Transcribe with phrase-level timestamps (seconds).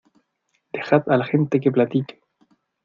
[0.73, 2.23] ¡dejad a la gente que platique!